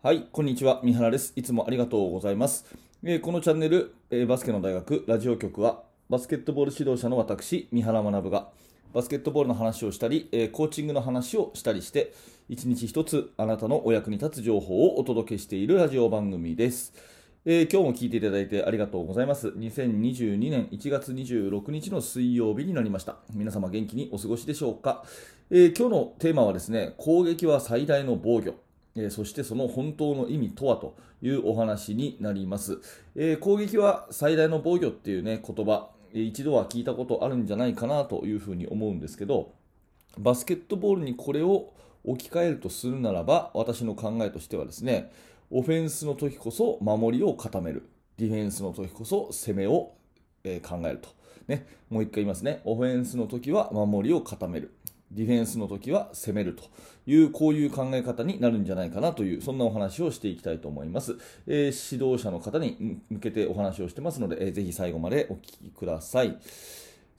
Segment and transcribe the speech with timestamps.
[0.00, 0.80] はい、こんにちは。
[0.84, 1.32] 三原です。
[1.34, 2.66] いつもありがとうございます。
[3.02, 8.46] えーこのチャンネル、えーバスケの大学ラジオ局は、バスケットボール指導者の私、三原学が、
[8.94, 12.14] バスケットボールの話をしたり、えーコーチングの話をしたりして、
[12.48, 16.92] 一日一つあなたのお役に立つ情報をお届けしているラジオ番組です。
[17.44, 19.48] え今日も聞いていただいてありがとうございます。
[19.48, 23.16] 2022年1月26日の水曜日になりました。
[23.34, 25.04] 皆様元気にお過ごしでしょうか。
[25.50, 28.67] え今日のテーマはですね、攻撃は最大の防御。
[28.98, 32.80] えそしてその本当の意味とはというお話になります。
[33.14, 39.52] えー攻撃は最大の防御っていうね、言葉、えー一度は聞いたことあるんじゃないかなというふうに思うんですけど、
[40.18, 41.72] バスケットボールにこれを
[42.04, 45.12] 置き換えるとするならば、私の考えとしてはですね、
[45.50, 49.92] オフェンスの時こそ守りを固める、ディフェンスの時こそ攻めを、
[50.44, 51.08] え考えると。
[51.48, 52.60] ね、もう一回言いますね。
[52.64, 54.74] オフェンスの時は守りを固める。
[55.10, 56.64] ディフェンスの時は攻めると
[57.06, 61.16] いう、こういう考え方になるんじゃないかなという、そんなお話をしていきたいと思います。
[61.46, 66.38] えー指導者の方に向けてお話をしてますので、えーぜひ最後までお聞きください。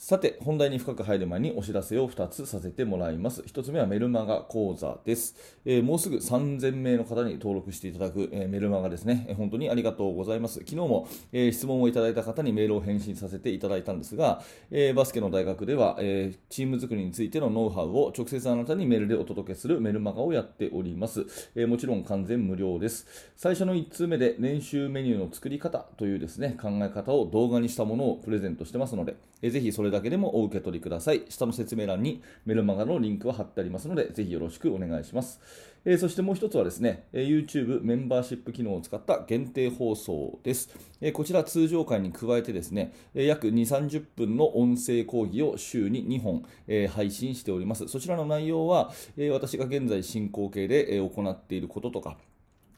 [0.00, 3.42] さて、本題に深く入る前にお知らせを2つさせてもらいます。
[3.42, 5.34] 1つ目はメルマガ講座です。
[5.64, 10.60] えーもうすぐ3000名の方に登録していただく、えーメルマガですね、えー本当にありがとうございます。
[10.60, 21.26] 昨日も、え質問をいただいた方にメールを返信させていただいたんですが、えバスケの大学では、えチーム作りについてのノウハウを直接あなたにメールでお届けするメルマガをやっております。
[21.56, 23.32] えもちろん完全無料です。
[23.34, 31.22] 最初の1通目で練習メニューの作り方というですね、考え方を動画にしたものをプレゼントしてますので、えーぜひそれれだけでもお受け取りください。
[31.28, 35.40] 下の説明欄にメルマガのリンクは貼ってありますので、ぜひよろしくお願いします。
[35.84, 40.70] えーそしてもう一つはですね、え YouTube メンバーシップ機能を使った限定放送です。
[41.00, 47.88] えーこちら通常回に加えてですね、え約2、30分の音声講義を週に2本、えー配信しております。
[47.88, 52.18] そちらの内容は、えー私が現在進行形で、え行っていることとか、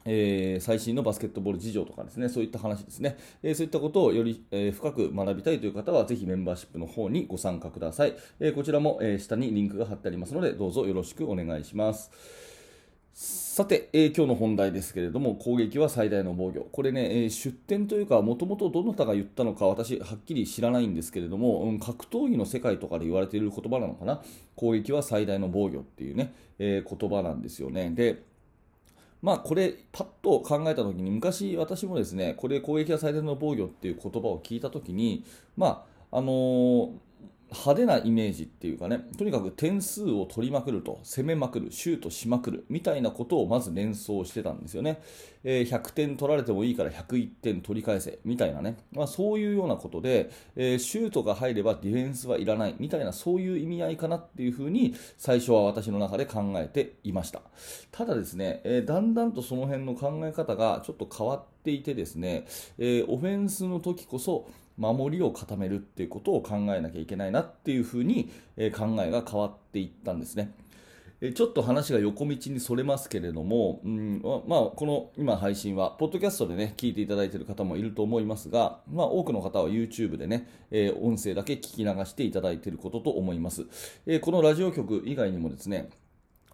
[0.05, 8.15] えー最新のバスケットボール事情とかですね、そういった話ですね、えーそういったことをより、えー深く学びたいという方は、ぜひメンバーシップの方にご参加ください。
[8.39, 12.11] えこちらも、え下にリンクが貼ってありますので、どうぞよろしくお願いします。
[13.13, 16.61] さて、えー今日の本題ですけれども、攻撃は最大の防御。
[16.61, 24.21] これね、えー出典というか、もともとどなたが言ったのか、私、はっきり知らないんですけれども、うん格闘技の世界とかで言われている言葉なのかな、
[24.55, 27.91] 攻撃は最大の防御っていうね、え言葉なんですよね。
[27.91, 28.23] で、
[29.21, 35.23] まあこれ、パッと考えたときに、昔私もですね、これ、攻撃は最大の防御っていう言葉を聞いたときに、
[35.55, 36.91] まあ、あのー
[37.51, 45.01] 派手なイメージっていうかね、とにかく点数を取りまくると、攻めまくる、シュートしまくるみたいなことをまず連想してたんですよね。
[45.43, 57.41] えー100点取られてもいいから101点取り返せみたいなね、まあ、そういうようなことで、えーシュートが入ればディフェンスはいらないみたいな、そういう意味合いかなっていうふうに、最初は私の中で考えていました。
[57.91, 62.45] ただですね、えーだんだんとその辺の考え方がちょっと変わっていてですね、
[62.77, 64.47] えオフェンスの時こそ
[64.81, 70.53] 守りを固めるっていうことを考えなきゃいけないなっていうふうに、え考えが変わっていったんですね。
[71.35, 83.67] ちょっと話が横道にそれますけれども、うんまあ、この今配信は、ポッドキャストでね、聞いていただいている方もいると思いますが、まあ、多くの方は YouTube でね、えー音声だけ聞き流していただいていることと思います。
[84.07, 85.91] えーこのラジオ局以外にもですね、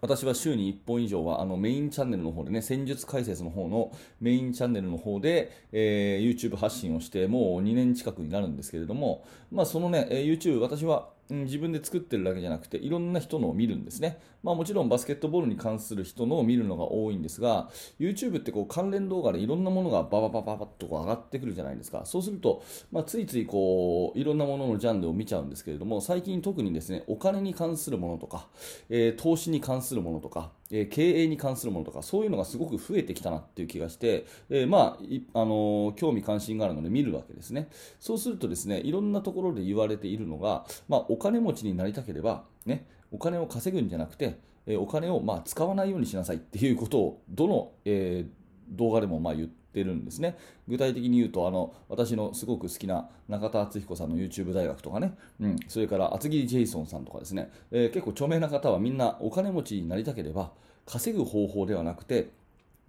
[0.00, 14.18] 私は週に1本以上はあのメインチャンネルの方でね、戦術解説の方のメインチャンネルの方で、えー YouTube 発信をしてもう2年近くになるんですけれども、まあそのね、YouTube 私は自分で作ってるだけじゃなくて、いろんな人のを見るんですね。
[14.42, 17.68] まあもちろんバスケットボールに関する人のを見るのが多いんですが、
[17.98, 22.02] YouTube ってこう関連動画でいろんなものがバババババッとこう上がってくるじゃないですか。
[22.06, 28.48] そうすると、まあついついこう、いろんなもののジャンルを見ちゃうんですけれども、最近特にですね、お金に関するものとか、
[28.88, 34.98] えー投資に関するものとか、えー経営に関するものとか、そういうのがすごく増えてきたなっていう気がして、えーま
[35.34, 37.68] あ、あのー興味関心があるので見るわけですね。
[38.00, 48.26] そうするとですね、いろんなところで言われているのが、まあ、お金持ちになりたければ、ね、お金を稼ぐんじゃなくて、えお金をまあ使わないようにしなさいっていうことを、どの、え
[48.70, 50.36] 動画でもまあ言ってるんですね。
[50.66, 60.52] 具体的に言うと、あの、私のすごく好きな中田敦彦さんの YouTube 大学とかね、うん、それから厚切りジェイソンさんとかですね、えー結構著名な方はみんなお金持ちになりたければ、
[60.86, 62.30] 稼ぐ方法ではなくて、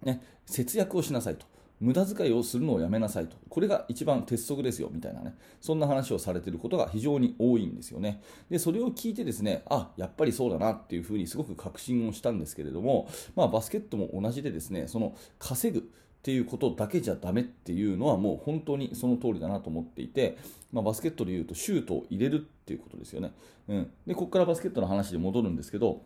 [0.02, 1.46] ね、節約をしなさいと。
[1.80, 3.36] 無駄遣いをするのをやめなさいと。
[3.48, 5.34] これが一番鉄則ですよ、みたいなね。
[5.62, 8.20] そんな話をされていることが非常に多いんですよね。
[8.50, 20.36] で、それを聞いてですね、あ、やっぱりそうだなっていうふうにすごく確信をしたんですけれども、まあバスケットも同じでですね、その稼ぐっていうことだけじゃダメっていうのはもう本当にその通りだなと思っていて、
[20.70, 23.32] まあ、バスケットでいうとシュートを入れるっていうことですよね。
[23.68, 26.02] うん、でここからバスケットの話で戻るんですけど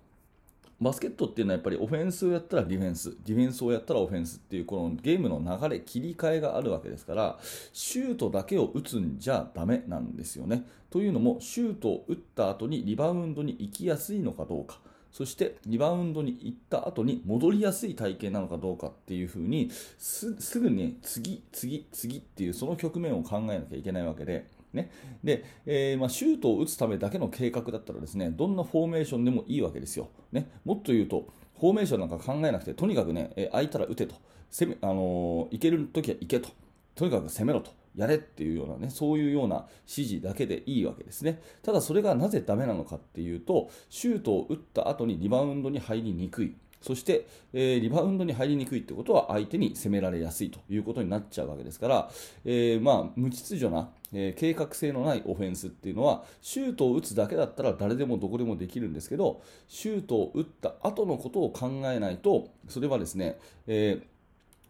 [0.81, 7.39] バスケットっていうのはやっぱりオフェンスをやったらディフェンス、ディフェンスをやったらオフェンスっていうこのゲームの流れ、切り替えがあるわけですから、
[7.73, 10.65] シュートだけを打つんじゃダメなんですよね。
[10.91, 14.81] というのも、シュートを打った後にリバウンドに行きやすいのかどうか。
[15.15, 24.91] そしてリバウンドに行った後に戻りやすい体型なのかどうかっていうふうにすぐに、次、次、次っていうその局面を考えなきゃいけないわけで、ね。
[25.23, 30.09] でえー、まあ、シュートを打つためだけの計画だったらですねどんなフォーメーションでもいいわけですよ。
[30.33, 31.29] ね、もっと言うと
[31.61, 34.17] フォーメーションなんか考えなくてとにかくね、えー、空いたら打てと。
[34.51, 36.49] 攻め、あのー、いけるときは行けと。
[36.97, 37.71] とにかく攻めろと。
[37.97, 41.41] やれっていうようなね、そういうような指示だけでいいわけですね。
[41.63, 46.55] ただそれがなぜダメなのかっていうと、シュートを打った後にリバウンドに入りにくい。
[46.85, 52.11] そして、えー、リバウンドに入りにくいってことは相手に攻められやすいということになっちゃうわけですから、
[52.45, 64.03] えー、まあ、無秩序な、えー、計画性のないオフェンスっていうのは、シュートを打つだけだったら誰でもどこでもできるんですけど、シュートを打った後のことを考えないと、それはですね、え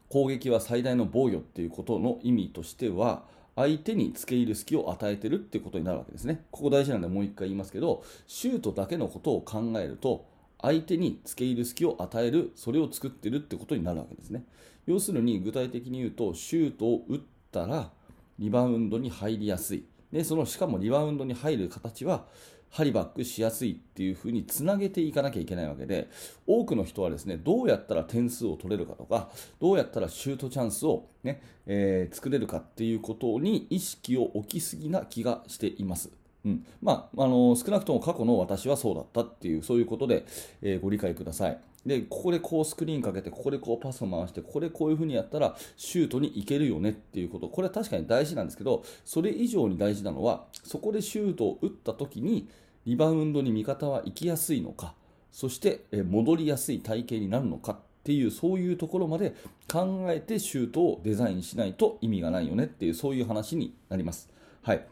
[0.08, 3.24] 攻撃は最大の防御っていうことの意味としては、
[3.56, 6.44] 相手に付け入る隙を与えてるってことになるわけですね。
[6.50, 10.26] ここ大事なんでもう一回言いますけど、シュートだけのことを考えると、
[10.60, 14.44] 相手に付け入る隙を与える、それを作ってるってことになるわけですね。
[14.86, 17.20] 要するに具体的に言うと、シュートを打っ
[17.52, 17.90] たら
[18.38, 19.84] リバウンドに入りやすい。
[20.12, 22.26] で、そのしかもリバウンドに入る形は、
[22.74, 26.10] ハリバックしやすいっていうふうにつなげていかなきゃいけないわけで、
[26.44, 29.30] 多くの人はですね、どうやったら点数を取れるかとか、
[29.60, 36.10] どうやったらシュートチャンスをね、えー、作れるかっていうことに意識を置きすぎな気がしています。
[36.44, 40.26] うんまあ、あの少なくとも過去の私はそうだったっていう、そういうことで、
[40.62, 41.58] えー、ご理解ください。
[41.86, 52.48] で、ここでこうスクリーンかけて、ここでこうパスを回して、ここでこういう風にやったらシュートに行けるよねっていうこと、これは確かに大事なんですけど、それ以上に大事なのは、そこでシュートを打った時に、
[52.86, 54.94] リバウンドに味方は行きやすいのか、
[55.30, 59.34] そして戻りやすい体型になるのかっていう、そういうところまで
[59.70, 64.30] 考えてシュートをデザインしないと意味がないよねっていう、そういう話になります。
[64.62, 64.86] はい。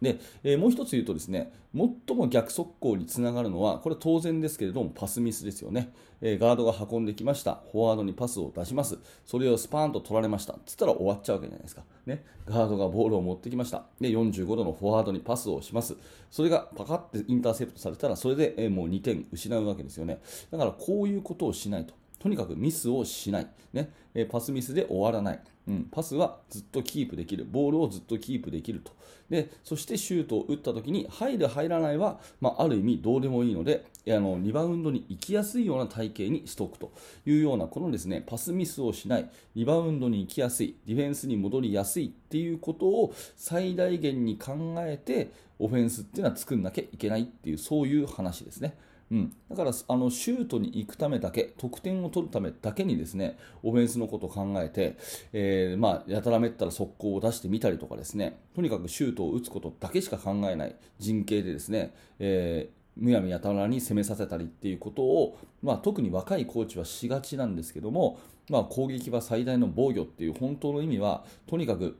[0.00, 5.92] で、えー、もう一つ言うとですね、最も逆速攻につながるのは、これ当然ですけれども、パスミスですよね。
[6.20, 7.62] えー、ガードが運んできました。
[7.72, 8.98] フォワードにパスを出します。
[9.26, 10.56] それをスパーンと取られました。
[10.66, 11.82] つったら終わっちゃうわけじゃないですか。
[12.06, 12.24] ね。
[12.46, 13.84] ガードがボールを持ってきました。
[14.00, 15.96] で、45度のフォワードにパスをします。
[16.30, 20.20] それがパカッてインターセプトされたら、それで、えー、もう2点失うわけですよね。
[20.50, 21.94] だからこういうことをしないと。
[22.24, 23.46] とにかくミスをしない。
[23.74, 23.90] ね。
[24.14, 25.40] えパスミスで終わらない。
[25.68, 28.92] うん、パスはずっとキープできる、ボールをずっとキープできると、
[29.28, 36.92] でそしてシュートを打ったときに入る、入らないは、まあ、ある意味どうでもいいのであの、リバウンドに行きやすいような体型にしておくと
[37.26, 48.78] いうような、このですねパスミスをしない、リバウンドに行きやすい、ディフェンスに戻りやすいっていうことを最大限に考えて、オフェンスっていうのは作んなきゃいけないっていう、そういう話ですね。
[49.10, 54.96] うん、だからあのシュートに行くためだけ、得点を取るためだけにですねオフェンスのことを考えて、
[55.32, 71.98] えー、まあ、やたらめったら速攻を出してみたりとかですねとにかくシュートを打つことだけしか考えない陣形でですね、えーむやみやたらに攻めさせたりっていうことを、まあ、特に若いコーチはしがちなんですけども、まあ、攻撃は最大の防御っていう本当の意味はとにかく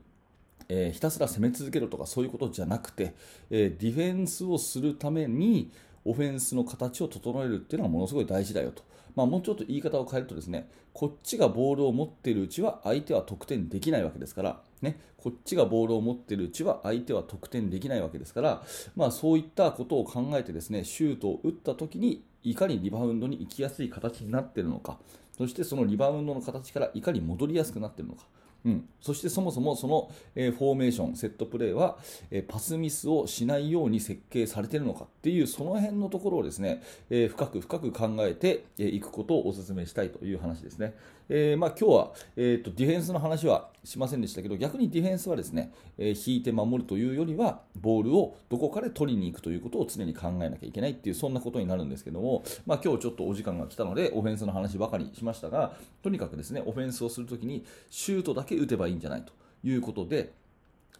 [0.67, 3.13] えー、ひたすら攻め続けるとかそういうことじゃなくて、
[3.49, 5.71] えー、ディフェンスをするために、
[6.05, 8.83] オフェンスの形を整えるっていうのはものすごい大事だよと。
[9.15, 18.63] まあ、もうちょっと言い方を変えるとですね、こっちがボールを持っているうちは相手は得点できないわけですから、ね、こっちがボールを持っているうちは相手は得点できないわけですから、
[18.95, 24.99] まあ、そういったことを考えてですね、シュートを打った時にいかにリバウンドに行きやすい形になっているのか、
[25.37, 28.25] そしてそのリバウンドの形からいかに戻りやすくなっているのか、
[28.65, 31.97] うん、そしてそもそもその、えー、フォーメーション、セットプレーは、
[32.31, 36.81] えー、パスミスをしないように設計されているのかっていうその辺のところをですね、
[37.11, 40.95] えー、深く深く考えてい、えー、くことをお勧めしたいという話ですね。
[41.29, 60.31] えーまあ、今日は、えーと、ディフェンスの話はしませんでしたけど逆にディフェンスはですね、えー、引いて守るというよりはボールをどこかで取りに行くということを常に考えなきゃいけないっていうそんなことになるんですけども、まあ、今日ちょっとお時間が来たのでオフェンスの話ばかりしましたがとにかくですねオフェンスをするときにシュートだけ打てばいいんじゃないということで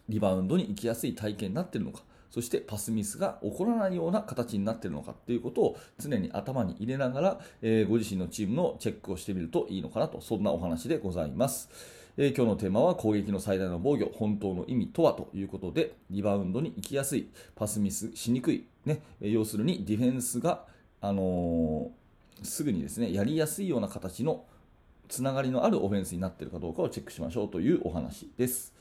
[0.08, 11.68] リバウンドに行きやすい体験になっているのかそしてパスミスが起こらないような形になっているのかということを常に頭に入れながら、えー、ご自身のチームのチェックをしてみるといいのかなと、そんなお話でございます。
[12.18, 20.64] えー、今日のテーマは攻撃の最大の防御、本当の意味とはということで、リバウンドに行きやすい、パスミスしにくい、ね、要するにディフェンスが、
[21.02, 24.44] あのー、すぐにですね、やりやすいような形の
[25.08, 28.74] つながりのあるオフェンスになっているかどうかをチェックしましょうというお話です。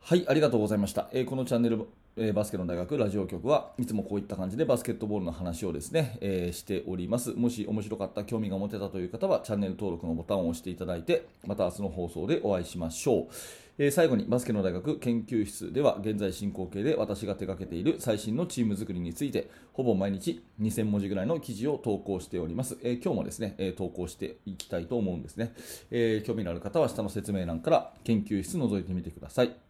[0.00, 1.08] はい、ありがとうございました。
[1.12, 1.86] えー、このチャンネル
[2.16, 7.30] えバスケの大学ラジオ局はいつもこういった感じでバスケットボールの話をですね、えーしております。
[7.30, 13.26] もし面白かった、興味が持てたという方はチャンネル登録のボタンを押していただいて、また明日の放送でお会いしましょう。
[13.78, 22.76] えー最後にバスケの大学研究室では現在進行形で私が手掛けている最新のチーム作りについてほぼ毎日2000文字ぐらいの記事を投稿しております。
[22.82, 25.54] えー今日もですね、え投稿していきたいと思うんですね、
[25.90, 29.69] え興味のある方は下の説明欄から研究室覗いてみてください。